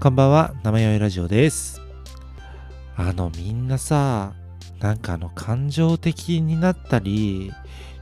[0.00, 1.82] こんばんは、生よいラジオです。
[2.94, 4.32] あの、みんなさ、
[4.78, 7.52] なんかあの、感情的になったり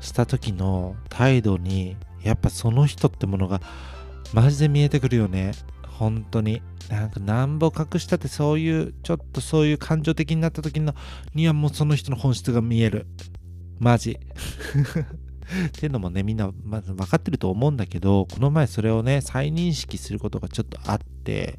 [0.00, 3.62] した時の態度に、やっぱその人ってものが、
[4.34, 5.52] マジで見えてくるよね。
[5.88, 6.60] 本当に。
[6.90, 10.94] なんか、なんぼ隠したってそういう、ちょっとそういう感情的になった時の、
[11.34, 13.06] にはもうその人の本質が見える。
[13.78, 14.20] マジ。
[15.68, 21.58] っていうのもね、みんな、まず分かってると思うんだけど、この前それをね、再認識することがちょっとあって、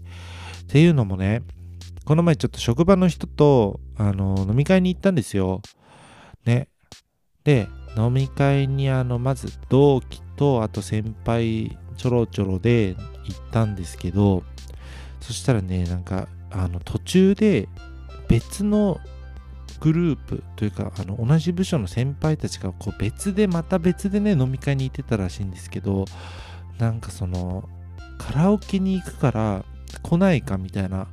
[0.63, 1.43] っていうのもね、
[2.05, 5.61] この前ちょっと職場の人と、あの、飲み会に行ったんですよ。
[6.45, 6.69] ね。
[7.43, 7.67] で、
[7.97, 12.95] 飲み会に、あの、まず同期と、あと先輩ちょろちょろで
[13.25, 14.43] 行ったんですけど、
[15.19, 17.67] そしたらね、なんか、あの、途中で
[18.29, 18.99] 別の
[19.79, 26.05] グループというかあの同じ部署の先輩たちがこう別でまた別でね飲み会に行ってたらしいんですけど
[26.79, 27.67] なんかその
[28.17, 29.65] カラオケに行くから
[30.01, 31.07] 来ないかみたいな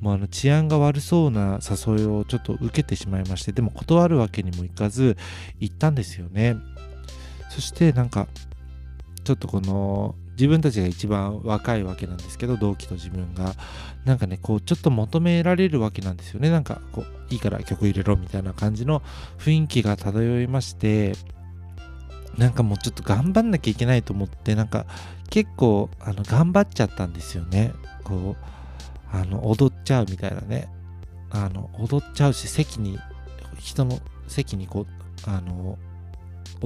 [0.00, 5.16] もうあの治安が悪そうな誘いをちょっと受けてしまいましてでも断るわけにもいかず
[5.60, 6.56] 行ったんですよね。
[7.50, 8.26] そしてなんか
[9.24, 13.54] ちょっとこの自分たちが一番若いわけなんですけど同期と自分が。
[14.04, 16.50] なんかねこうちょっと求められるわけなんですよね。
[16.50, 19.02] なんかこういいから曲入れろみたいな感じの
[19.38, 21.12] 雰囲気が漂いまして
[22.36, 24.86] なんかもうちょっと頑張んなきゃいけないと思ってなんか
[25.30, 27.72] 結構あの頑張っちゃったんですよね。
[28.02, 30.68] こうあの踊っちゃうみたいなね。
[31.30, 32.98] あの踊っちゃうし席に
[33.60, 35.78] 人の席にこうあの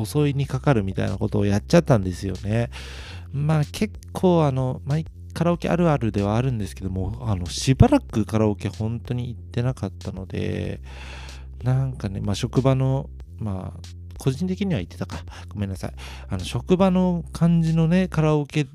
[0.03, 2.71] 襲いにかかるみたいなことをやっちゃったんですよね。
[3.37, 10.81] まあ結構あの毎カラオケあるあるではあるんですけどもあのしばらくカラオケ本当に行ってなかったので
[11.63, 13.81] なんかねまあ職場のまあ
[14.19, 15.19] 個人的には行ってたか。
[15.49, 15.93] ごめんなさい。
[16.29, 18.67] あの職場の感じのねカラオケ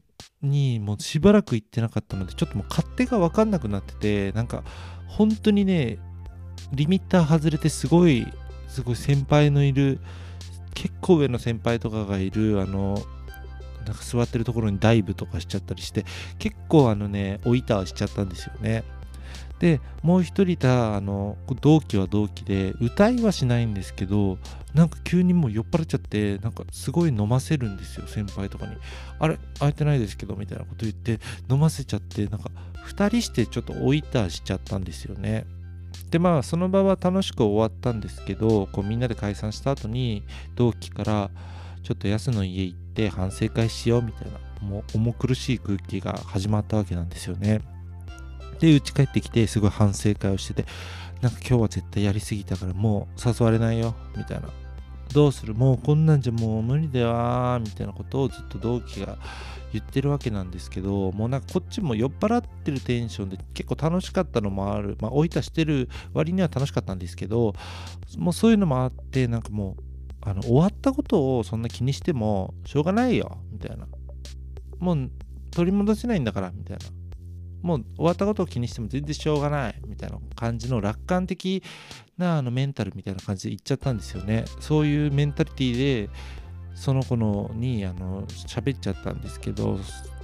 [0.44, 4.64] にもうしばらく行ってなかったのでちょっともう勝手が分かんなくなっててなんか
[5.08, 5.98] 本当にね
[6.72, 8.28] リミッター外れてすごい
[8.68, 10.00] すごい先輩のいる
[10.74, 13.02] 結構上の先輩とかがいるあの
[13.86, 16.06] なんか座ってるところにダイブとかしちゃったりして
[16.40, 18.84] 結構あのねおいたしちゃったんですよね。
[19.60, 24.40] でもう一人いたあの同期は同期で歌いはしないんですけど
[24.74, 28.76] なんか急にもう酔っ払っちゃってなんかすごい飲ませるんですよ先輩とかに。
[29.20, 32.50] あれ空いてないですけどみたいなこと言って飲ませちゃってなんか
[32.88, 35.46] 2人してちょっとおいたしちゃったんですよね。
[36.10, 40.24] でまあその場は楽しく終わったんですけどこうみんなで解散した後に
[40.56, 41.30] 同期から
[41.84, 47.62] ちょっと安の家行って反省会しようみたいなもう重苦しい空気が始まったわけなんですよね。
[48.60, 50.66] で家帰ってきてすごい反省会をしてて
[51.22, 54.50] なんか今日は絶対やりすぎたからもう誘われないよみたいな。
[55.14, 55.54] どうする？
[55.54, 59.18] もうこんなんじゃもう無理だわみたいなことをずっと同期が
[59.74, 64.96] 言ってるわけなんですけどもうなんかこっちも酔っ払ってるテンションで結構楽しかったのもある。
[65.02, 67.54] まあ置いたしてる割には楽しかったんですけど
[68.18, 69.84] もうそういうのもあってなんかもう
[70.22, 73.88] あの終わったことをそんな気にしてもしょうがないよみたいな。
[74.80, 75.12] もう
[75.52, 76.86] 取り戻せないんだからみたいな。
[77.62, 81.62] もう終わったことを気にしても全然しょうがないみたいな感じの楽観的
[82.18, 84.46] なあのメンタルみたいな感じで言っちゃったんですよね。
[84.60, 86.10] そういうメンタリティで
[86.74, 89.80] その子のにあの喋っちゃったんですけど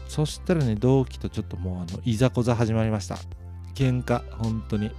[0.07, 3.17] そしたらね同期とちょっともうあのいざこざ始まりました。
[3.75, 4.89] 喧嘩本当に。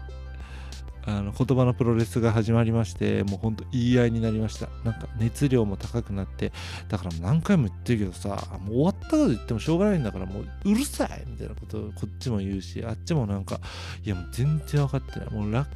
[1.08, 4.68] あの言葉のプロレスが始まりましてもうほんと言い合いになりました。
[4.84, 6.52] なんか熱量も高くなって
[6.88, 11.24] だから何回も言ってるけどさもう終わったこと言ってもしょうがないんだからもううるさい!
[11.26, 13.58] みたいなことをこっちも言うしあっちもなんか
[14.04, 15.30] いやもう全然分かってない。
[15.30, 15.70] もう楽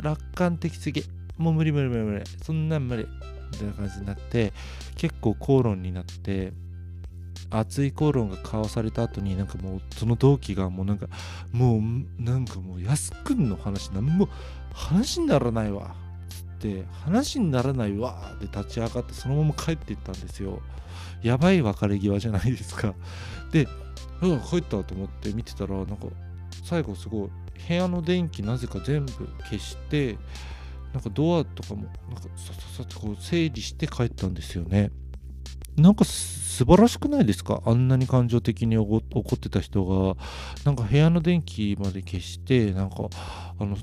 [0.00, 1.04] 楽観的すぎ。
[1.38, 2.24] もう無理無理無理無理。
[2.42, 3.06] そんなん無理。
[3.52, 4.52] みたいな感じになって
[4.96, 6.52] 結構口論になって
[7.50, 11.06] 熱い口論が交わされた後になんかもうその同期がもうなんか
[11.52, 14.28] もうなんかもう安くんの話なんも
[14.74, 20.60] 話にならないわっつって話にならないわで立ち上がってそのまま帰っていったんですよ。
[21.22, 22.94] やばい別れ際じゃないですか。
[23.50, 23.66] で
[24.20, 26.06] うわ帰ったと思って見てたらなんか
[26.64, 27.30] 最後すごい
[27.68, 29.12] 部屋の電気なぜか全部
[29.44, 30.18] 消して
[30.92, 34.90] なんかドアとかもなんかさささってこう整理して帰ったんですよね。
[35.76, 37.62] なんか素晴らしくないですか？
[37.66, 40.16] あんなに感情的に怒ってた人が。
[40.64, 43.08] なんか部屋の電気まで消してなんか
[43.58, 43.76] あの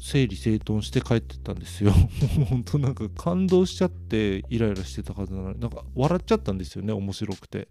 [0.00, 1.92] 整理整頓して帰ってったんですよ。
[2.36, 7.68] もう本当なんか感動しちゃってイライラしてたはずなのになんか笑っちゃったんですよね面白くて。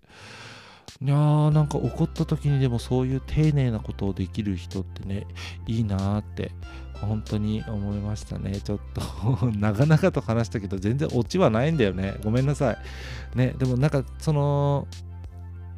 [1.01, 5.27] いやーなんか怒った時にでもそういう丁寧なことをできる人ってね
[5.67, 6.51] いいなーって
[6.93, 14.87] 本当に思いましたねちょっと 長々と話したけど全然オチはないんだよねごめんなさいねでもなんかその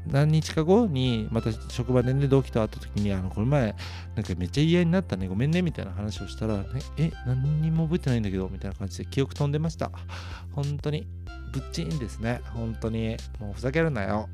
[0.07, 3.75] 何日か後にまた職場でね同期と会った時にあのこの前
[4.15, 6.63] なんかめっちゃ嫌になったねごめんねみたいな話をしたら、ね、
[6.98, 9.92] え何にも覚えてないんだけどみたいな感じで記憶飛んでました。
[10.53, 11.07] 本当に
[11.53, 12.42] ぶっちんですね。
[12.53, 14.30] 本当にもうふざけるなよ。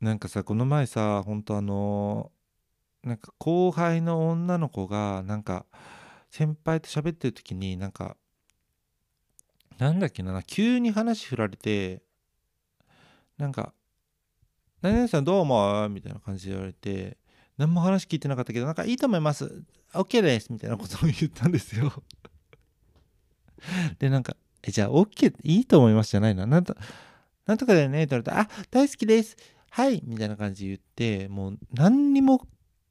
[0.00, 2.32] なんかさこの前さ本当あの
[3.04, 5.66] なんか後輩の女の子がなんか
[6.30, 8.16] 先輩と喋ってる時になんか
[9.78, 12.02] なんだっけな急に話振られて
[13.38, 13.74] なんか
[14.82, 17.18] 「何々さんどう思う?」みたいな感じで言われて
[17.56, 19.62] 何も話聞いてなかったけどなんかいいと思います。
[19.92, 21.92] OK ですみたいなことを言ったんですよ。
[23.98, 26.74] でなんか「えじゃあ OK いいと思います」じゃないななんと
[27.46, 28.04] なんとかだよね？
[28.04, 29.36] って言われたあ大好きです。
[29.70, 30.80] はいみたいな感じで言っ
[31.24, 32.46] てもう何にも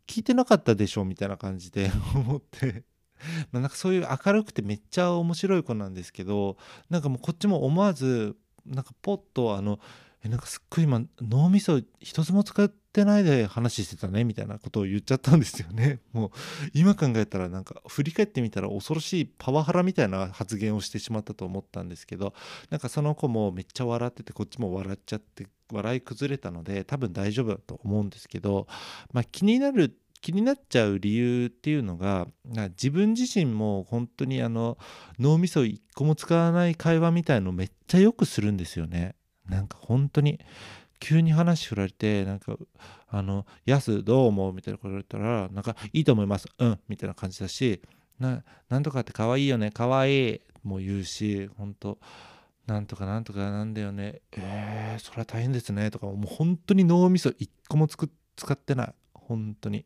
[0.07, 2.83] 聞いてなかったでしょみたいな感じで思って。
[3.51, 6.57] まあなんかそういう明るくてめっちゃ面白い子なんですけど
[6.89, 8.35] なんかもうこっちも思わず
[8.65, 9.79] なんかポッとあの
[10.23, 15.99] えなんかすっごい今脳みそ一つも使ってないで話してたねみたいなことを言っちゃったんですよね。
[16.13, 16.31] もう
[16.73, 22.33] 今考えたらなんか振り返ってみたら恐ろしいパワハラみたいな発言をしてしまったと思ったんですけど
[22.69, 28.67] なんかその子もめっちゃ笑っててこっちも笑っちゃって笑い崩れたので多分大丈夫だと思うんですけど、
[29.13, 32.27] まあ、気になる気になっちゃう理由っていうのが
[32.69, 34.77] 自分自身も本当にあの
[35.19, 39.15] 脳みそ一個も使わない会話みたいのめっちゃよくするんですよね。
[39.49, 40.39] なんか本当に
[40.99, 42.55] 急に話振られてなんか
[43.09, 47.81] 「あのやすどう思う?」みたいなこと言われたらなんか「いいと思いますうん」みたいな感じだし
[48.19, 51.97] ななんとかって可愛いよね可愛いも言うし本当
[52.67, 58.07] なんとかなんとかなんだよねえー、それは大変ですねとかもう本当に脳みそ一個も使
[58.53, 58.93] ってない
[59.31, 59.85] 本当に。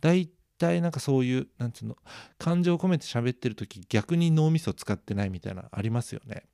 [0.00, 0.28] 大
[0.58, 1.96] 体なんかそういうなんつうの
[2.38, 6.44] 感情を込めて喋ってる時逆に脳みそ使ってないみたいなありますよね。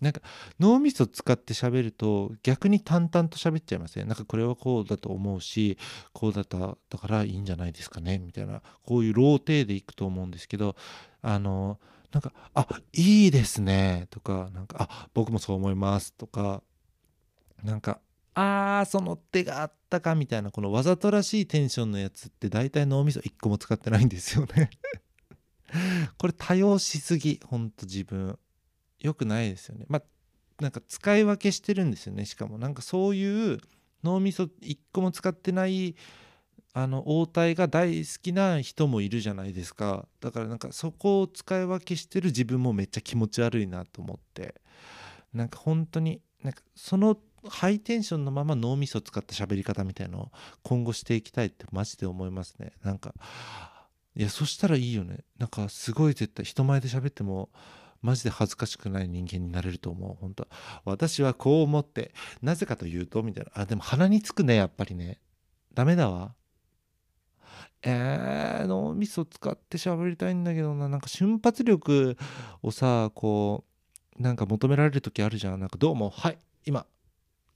[0.00, 0.22] なんか
[0.58, 4.04] 脳みそ使って喋ると逆に淡々と喋っちゃいますね。
[4.04, 5.76] なんかこれはこうだと思うし
[6.12, 8.62] こうだっただからいいんじゃないですかねみたいな。
[8.82, 10.74] こういうローテーでいくと思うんですけど
[11.22, 11.78] あの
[12.12, 16.62] なんか「あいいですね」とか「なんかあ僕もそう思います」とか
[17.62, 18.00] なんか
[18.34, 24.70] あーその手があったかみたいなこのわざとらしいテンションのやつって大体脳みそ1個も使ってないんですよね。
[26.18, 28.38] これ多用しすぎほんと自分。
[29.00, 29.86] 良くないですよね。
[29.88, 30.02] まあ
[30.62, 32.58] なんか使い分けしてるんですよねしかも。
[32.58, 33.58] なんかそういう
[34.04, 35.96] 脳みそ1個も使ってない
[36.72, 40.06] あの応対が大好きな人もいるじゃないですか。
[40.20, 44.60] だからなんかそこを使い分けしてる自分もめっちゃ気持ち悪いなと思って。
[45.32, 47.16] なんか本当になんかその
[47.48, 50.32] ハイテンションのまま脳みそ使った喋り方みたいのを
[50.62, 52.72] 今後していきたいってマジで思いますね。
[52.82, 53.14] なんか
[54.14, 55.24] いやそしたらいいよね。
[55.38, 57.48] なんかすごい絶対人前で喋っても
[58.02, 60.16] マジで恥ずかしくない人間になれると思う。
[60.20, 60.48] 本当
[60.84, 63.50] 私はこう思ってなぜかというとみたいな。
[63.54, 65.20] あでも鼻につくねやっぱりね。
[65.72, 66.34] ダメだわ。
[67.82, 70.88] えー、脳みそ使って喋りたいんだけどな。
[70.88, 72.16] なんか瞬発力
[72.62, 73.64] をさこ
[74.18, 75.60] うなんか求められる時あるじゃん。
[75.60, 76.84] なんかどうもはい今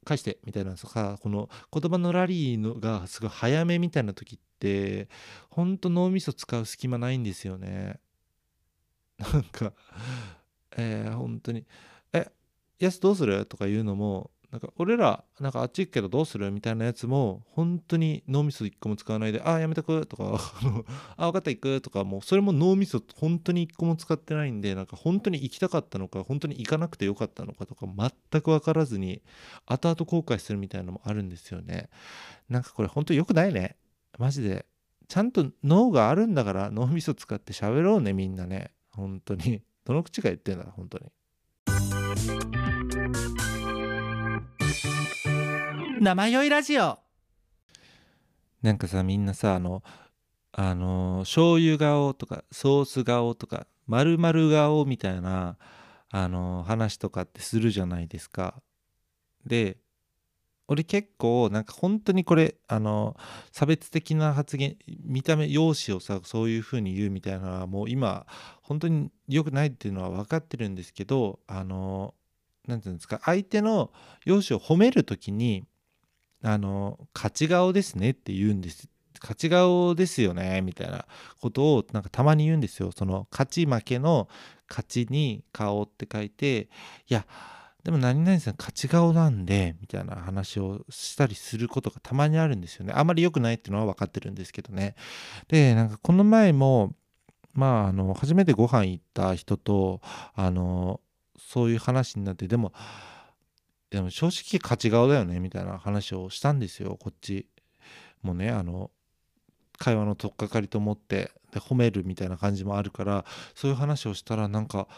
[0.04, 5.08] 返してみたいなさこの言葉のラリーのがすごい早めみたいな時って
[5.50, 8.00] ほんと脳みそ使う隙間ないんですよね
[9.18, 9.72] なんか
[10.76, 11.64] えー、本当に
[12.12, 12.30] 「え
[12.78, 20.38] やすどうする?」とか言うのもなんか俺らなんかあっち行くけどどうするみたいなやつも本当に脳みそ一個も使わないで「あやめとく」とか
[21.18, 27.88] 「ああ分かった行く」とかもうそれも脳みそ本当に一個も使ってないんでなんか本当に行きたかったのか本当に行かなくてよかったのかとか
[28.30, 29.22] 全く分からずに
[29.66, 31.88] 後々後悔するみたいなのもあるんですよね。
[32.48, 33.76] なんかこれ本当良くないね。
[34.20, 34.66] マジで。
[35.08, 38.70] ちゃんと脳があるんだから脳みそ使って喋ろうねみんなね。
[38.92, 39.64] 本当に。
[39.84, 42.73] どの口が言ってんだ本当に。
[46.00, 46.98] 生酔いラジオ。
[48.62, 49.82] なんかさみんなさあの
[50.52, 55.56] あの醤油顔とかソース顔とか丸々顔みたいな
[56.10, 58.60] あの話とかってするじゃないですか。
[59.46, 59.78] で
[60.66, 63.16] 俺結構なんか本当にこれあの
[63.52, 68.26] 差別的な発言見た目容姿をさそういう風に言うみたいなのはもう今
[68.62, 72.14] 本当に良くないっていうのは分かってるんですけどあの
[72.66, 73.92] 何て言うんですか相手の
[74.24, 75.64] 容姿を褒める時に
[76.44, 78.88] あの勝ち顔ですねって言うんです。
[79.20, 81.06] 勝ち顔ですよねみたいな
[81.40, 82.92] ことをなんかたまに言うんですよ。
[82.92, 84.28] その勝ち負けの
[84.68, 86.68] 勝ちに顔って書いて
[87.08, 87.26] いや
[87.84, 92.92] でも何々さん勝ち顔なんでみたいな話をしたりすることがたまにあるんですよね。
[92.94, 94.94] あんまり良くないっていうのは分かってるんですけどね。
[95.48, 96.94] でなんかこの前も
[97.52, 100.00] まああの初めてご飯行った人と
[100.34, 101.00] あの
[101.38, 102.72] そういう話になってでも
[103.94, 106.96] でも正直勝ち顔だよねみたいな話をしたんですよ。
[106.98, 107.46] こっち
[108.22, 108.90] もねあの
[109.78, 113.24] 会話の取っかかりと思ってで褒めるみたいな感じもあるから
[113.54, 114.88] そういう話をしたらなんか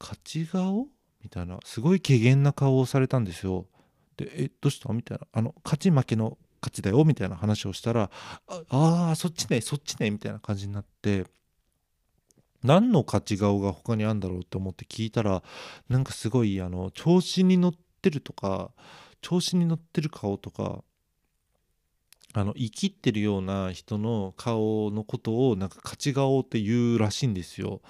[0.00, 0.86] 勝ち顔？
[1.22, 3.66] みたいなすごい怪げな顔をされたんですよ。
[4.16, 4.90] でえどうした？
[4.94, 5.26] みたいな。
[5.32, 7.04] あの勝ち負けの勝ちだよ？
[7.04, 8.10] みたいな話をしたら
[8.48, 11.26] ああそっちねそっちねみたいな感じになって
[12.62, 15.42] 何の勝ち顔が他にあんだろうと思って聞いたら
[15.90, 18.70] なんかすごいあの調子に乗ってるとか
[19.20, 20.82] 調子に乗ってる顔とか
[22.32, 27.80] あの生きってるような人の顔のことをなんか勝ち顔って言うらしいんですよ。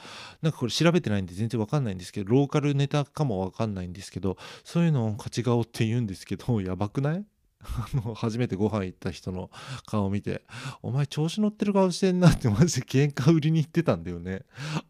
[0.41, 7.25] なんかこれ調べてないんで全然わかんないんですけどローカルネタかもわかんないんですけどそういうのを勝ち顔って言うんですけど やばくない？
[7.65, 9.51] あの初めてご飯行った人の
[9.87, 10.45] 顔を見て
[10.81, 14.43] 「お前調子乗ってる顔してんな」ってマジで喧嘩売りに行ってたんだよね。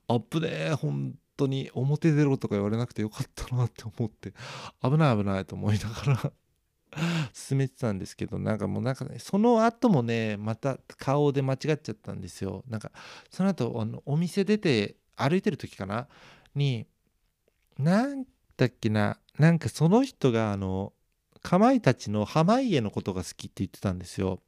[0.09, 4.33] アップね本当に表出ろとか言われなくてよかったなって思って
[4.83, 6.33] 危ない危ないと思いながら
[7.33, 12.65] 進めてたんですけどなんかもうなんかねその後もねまた顔で間違っちゃったんですよ。
[12.69, 12.91] なんか
[13.31, 16.09] その後あのお店出て歩いてる時かな？
[16.55, 16.87] に
[17.79, 18.25] なん
[18.57, 19.19] だっけな？
[19.39, 20.93] なんかその人があの
[21.43, 24.41] かまいたちの濱家のことが好きって言ってたんですよ。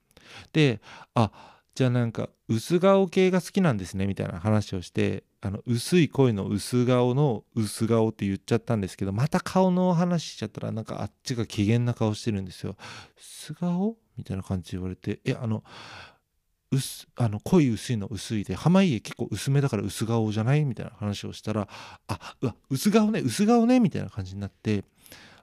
[0.53, 0.81] で
[1.15, 12.75] あじゃあなんか薄顔系が好きなんですねみたいな話をしてあの薄い声の薄顔の薄顔って言っちゃったんですけどまた顔の話しちゃったらなんかあっちが機嫌な顔してるんですよ。
[13.17, 13.97] 素顔？
[14.17, 15.63] みたいな感じで言われてえあの
[16.73, 20.65] 薄あの濃い薄いの薄いで濱家結構薄めだから薄顔じゃない？
[20.65, 21.69] みたいな話をしたら
[22.09, 24.83] あうわ薄顔ね薄顔ねみたいな感じになって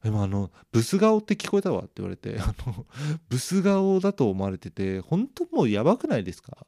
[0.05, 2.85] でもあのブス顔って聞こえたわって言われて あの
[3.27, 6.67] ブス顔だと思われてて本当もうやばくないですか？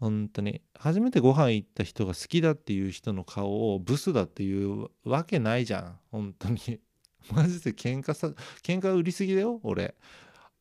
[0.00, 0.60] 本当に。
[0.74, 6.00] 初めてご飯行った人が好きだっていう人の顔をブスだっていうわけないじゃん。
[6.10, 6.80] 本当に。
[7.32, 8.28] マジで喧嘩さ
[8.64, 9.94] 喧嘩売りすぎだよ俺。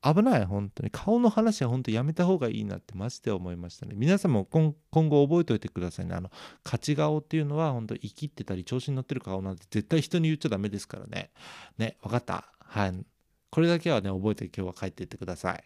[0.03, 0.91] 危ない本当に。
[0.91, 3.93] 顔の話は本当やめた方がいいなってマジで思いましたね。
[3.95, 6.13] 皆さんも今後覚えておいてくださいね。
[6.15, 6.29] あの
[6.63, 11.31] 勝ち顔っていうのは本当生きってたり調子に乗ってる顔なんて絶対人に言っちゃダメですからね。
[11.77, 12.51] ね分かった？
[12.59, 13.05] はい。
[13.49, 15.63] これだけはね覚えて今日は帰っていってください。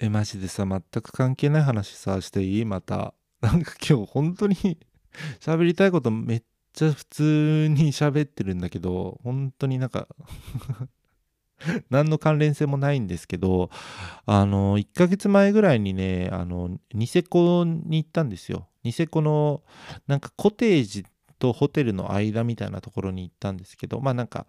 [0.00, 2.64] え、マジでさ、全く関係ない話さ、していい？
[2.64, 3.14] また。
[3.40, 4.56] なんか今日本当に
[5.40, 10.08] 喋りたいことめっちゃ普通に喋ってるんだけど、本当になんか
[11.90, 13.70] 何の関連性もないんですけど、
[14.26, 18.68] あの、1ヶ月前ぐらいにね、あの、ニセコに行ったんですよ。
[18.82, 19.62] ニセコの、
[20.06, 21.04] なんかコテージ
[21.38, 24.46] とホテルの間みたいなところに行ったんですけど、まあなんか、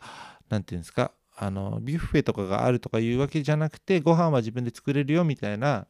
[0.50, 5.88] なんていうんですか、あのビュッフェとかがあるとかいうわけじゃなくてご飯は自分で作れるよみたいな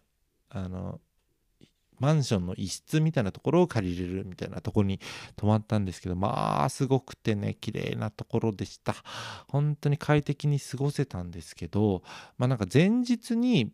[0.50, 1.00] あの
[2.04, 5.00] マンションの一室みたいなところを借りれるみたいなとこに
[5.38, 8.94] 泊まったんですけどまあすごくてね綺麗なところでした。
[9.48, 12.04] 本当に快適に過ごせたんですけど
[12.38, 13.72] まあなんか前日に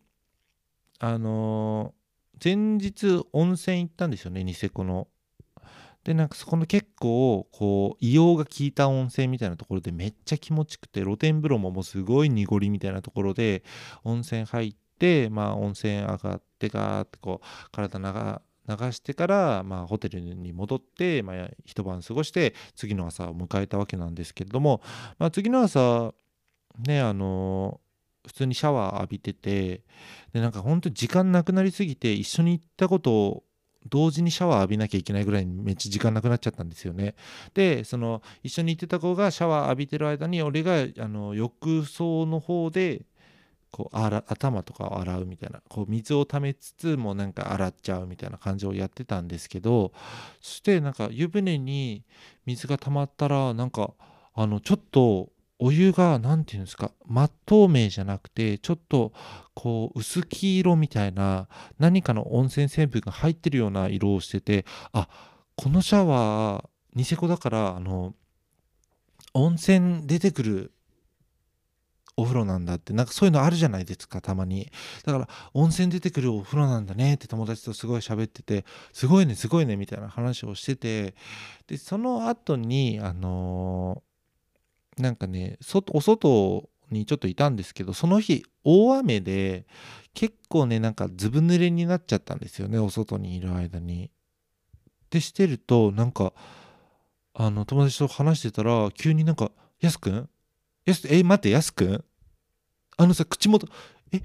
[0.99, 1.95] あの
[2.43, 5.07] 前日温泉行ったんですよねニセコの。
[6.03, 13.63] でなんかそこの結構こう硫黄が効いた温泉みたいなところでめっちゃ気持ちくて露天風呂ももうすごい濁りみたいなところで
[14.05, 14.75] 温泉入っ
[15.29, 17.99] まあ温泉上がってガーってこう体
[18.69, 24.81] 流してから、まあ、ホテルに戻って、まあ、一晩過ごして次の朝を迎えたわけなんですけれども、
[25.17, 26.13] まあ、次の朝
[26.85, 27.79] ねあの
[28.27, 29.81] 普通にシャワー浴びてて
[30.33, 33.43] でなんか本当に時間なくなりすぎて一緒に行ったことを
[33.87, 37.15] 同時にシャワー浴びなきゃいけないぐらいにめっちゃ時間なくなっちゃったんですよね。
[37.53, 43.05] でその一緒に行ってた子がシャワー浴びてる間に俺があの浴槽の方で
[43.71, 49.91] こう頭とかを洗うみたいなこう水をためつつもなんか洗っちゃうみたいな感じをやってたんですけど
[50.41, 52.03] そしてなんか湯船に
[52.45, 53.93] 水が溜まったらなんか
[54.33, 59.11] あのちょっとお湯が何て言うんですか真っ透明じゃなくてちょっと
[59.53, 65.09] こう薄黄色みたいな何かの温泉成分が入ってるような色をしててあ
[65.55, 68.15] このシャワーニセコだからあの
[69.33, 70.71] 温泉出てくる
[72.19, 74.71] お風呂なんだってなんかそういうのあるじゃないですかたまに。
[75.05, 81.15] だから温泉出てくるお風呂なんだねって友達とすごい喋っててすごいねすごいねみたいな話をしてて
[81.67, 84.03] でその後にあの
[84.97, 89.65] なんかね外お外にちょっといたんですけどその日大雨で
[90.13, 94.11] 結構ねなんかずぶ濡れになっちゃったんですよねお外にいる間に。
[95.09, 96.33] でしてるとなんか
[97.33, 100.29] あの友達と話してたら急になんか「やすくん？
[100.85, 102.03] やすえ待ってやすくん？
[102.99, 103.65] あのさ口元
[104.11, 104.21] え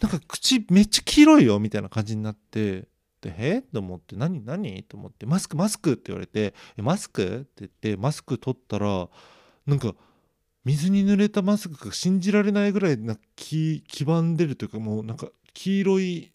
[0.00, 2.82] なんか口めっちゃ黄色いよ」みたいな感じになってっ
[3.22, 3.62] てえ？
[3.62, 4.82] と思って何何？
[4.82, 7.22] と思ってマスクマスクって言われてえマスク？
[7.24, 9.08] って言ってマスク取ったら
[9.66, 9.94] なんか
[10.66, 16.32] 水に濡れたマスクが信じられないぐらいな黄ばんでるというかもうなんか黄色い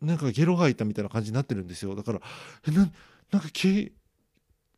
[0.00, 1.96] なんかゲロ吐いたみたいな感じになってるんですよ。
[1.96, 2.20] だから
[2.68, 2.88] えな
[3.32, 3.92] なんかけ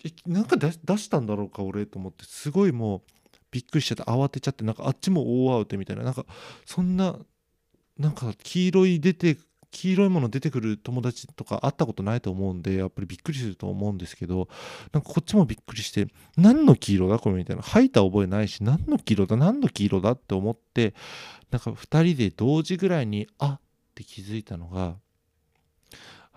[0.02, 3.02] えなんか出したんだろうか俺と思ってすごいもう
[3.50, 6.02] びっくりしちゃって慌てちゃってなんかあっちも大アウトみたいな。
[6.02, 6.24] なんか
[6.66, 7.16] そんな
[7.98, 9.38] なんか黄色い出て
[9.70, 14.48] 黄色いもの出てくる友達とか会ったことないと思うんでやっぱりびっくりすると思うんですけど
[14.92, 17.62] なんかこっちもびっくりして何の黄色だこれみたいな。
[17.62, 20.94] 吐いた覚えないし何の黄色だ何の黄色だって思って
[21.50, 23.60] なんか2人で同時ぐらいにあっ
[23.94, 24.96] て気づいたのが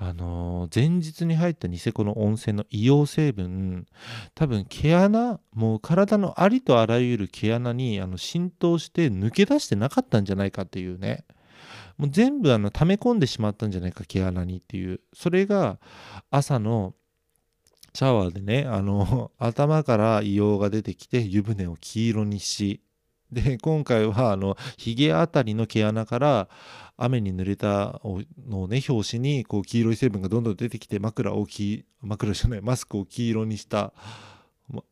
[0.03, 3.85] あのー前日に入ったニセコの温泉の硫黄成分
[4.33, 11.23] 多分毛穴もう体のありとあらゆる毛穴にあの浸透して抜け出してなかったんじゃないかっていうね。
[11.99, 15.01] もう全部あの溜め込んでしまったんじゃないか毛穴にっていう。
[15.13, 15.77] それが
[16.31, 16.95] 朝の
[17.93, 22.81] シャワーでねあの頭から硫黄が出てきて湯船を黄色にし
[23.31, 26.49] で今回はあのひげあたりの毛穴から
[26.97, 28.01] 雨に濡れた
[28.47, 33.93] のをね表紙にこう黄色い成分がどんどん出てきて枕を黄枕じゃないマスクを黄色にした、
[34.67, 34.83] ま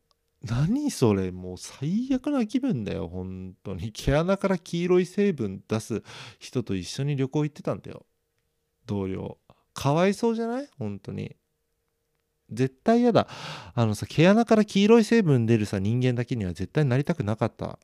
[0.42, 3.92] 何それもう最悪な気分だよ本当に。
[3.92, 6.02] 毛穴から黄色い成分出す
[6.38, 8.06] 人と一緒に旅行行ってたんだよ。
[8.86, 9.36] 同僚。
[9.74, 10.68] かわいそうじゃない？
[10.78, 11.36] 本当に。
[12.50, 13.28] 絶対嫌だ。
[13.74, 17.78] あのさ毛穴から黄色い成分出るさ人間だけには絶対なりたくなかった。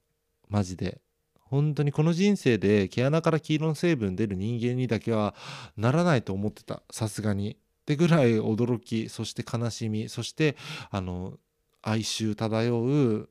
[0.48, 1.00] マジで。
[1.40, 5.34] 本当にこの人生で毛穴から黄色の成分出る人間にだけは
[5.76, 6.82] ならないと思ってた。
[6.90, 7.56] さすがに。
[7.56, 10.56] ってぐらい驚きそして悲しみそして
[10.90, 11.34] あの
[11.82, 13.28] 哀愁漂う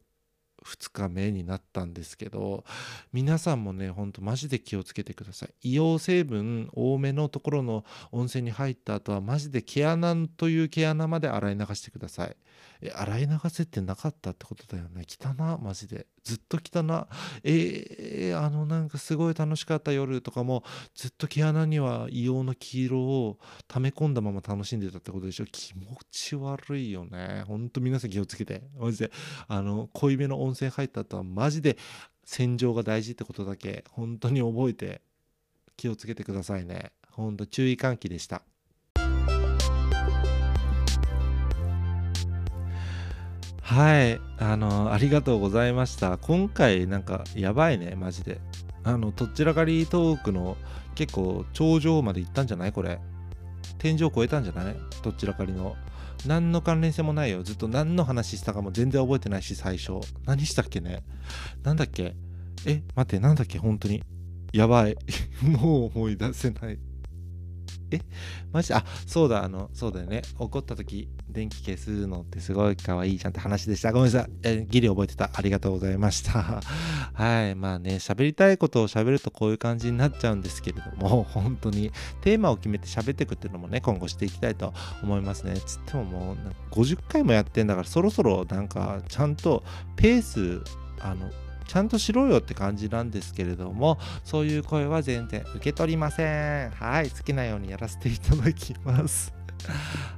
[0.66, 2.64] 2日目になったんですけど
[3.12, 5.76] 皆さんもねほんとマジで気をつけてください。
[5.76, 12.36] 硫黄成分多めのところの温泉に入った後はマジで毛穴という毛穴まで洗い流してください。
[12.82, 15.06] え洗い流せってなかったってことだよね。
[15.08, 16.08] 汚なマジで。
[16.26, 17.08] ずっと汚な。
[17.44, 20.64] えー、あのなんかすごい楽しかった夜とかも
[20.96, 25.46] ずっと毛穴には硫黄の黄色を溜め込んだまま楽しんでたってことでしょ。
[25.46, 27.44] 気持ち悪いよね。
[27.48, 28.64] ほんと皆さん気をつけて。
[28.78, 29.12] マジで。
[29.48, 31.78] あの濃いめの温泉入った後はマジで
[32.26, 35.02] 洗浄が大事ってことだけ本当に覚えて
[35.78, 36.92] 気をつけてくださいね。
[37.12, 38.42] ほんと注意喚起でした。
[43.66, 44.22] はい。
[44.38, 46.20] あのありがとうございました。
[46.20, 48.40] 今回なんかやばいねマジで。
[48.84, 50.56] あのどちらかりトークの
[50.94, 52.72] 結構頂上まで行ったんじゃない？
[52.72, 53.00] これ。
[53.80, 54.76] 天井超えたんじゃない？
[55.02, 55.76] どちらかりの。
[56.28, 57.42] 何の関連性もないよ。
[57.42, 59.94] ずっと何の話したかも全然覚えてないし最初。
[60.28, 61.04] 何したっけね？
[61.64, 62.16] なんだっけ？
[62.68, 63.58] え待ってなんだっけ？
[63.58, 64.04] 本当に。
[64.54, 64.96] やばい。
[65.42, 66.78] もう思い出せない。
[67.92, 68.00] え
[68.52, 68.74] マジ？
[68.74, 70.22] あそうだあのそうだよね。
[70.38, 73.92] 怒った時電気消すのってすごい可愛いじゃんって話でした。
[73.92, 74.32] ごめんなさい。
[74.44, 75.30] えギリ覚えてた。
[75.34, 76.62] ありがとうございました。
[77.14, 85.56] はいまあね喋りたいことを喋るとこういう感じになっちゃうんですけれども 本当にテーマを決めて喋っていくっていうのもね今後していきたいと思いますね。
[85.66, 86.38] つってももう
[86.72, 89.64] 50回もやってんだからそろそろなんかちゃんと
[89.96, 90.64] ペース
[91.00, 91.30] あの
[91.68, 96.72] ちゃんとしろよって感じなんですけれどもそういう声は全然受け取りません。
[96.72, 99.35] はい好きなようにやらせていただきます。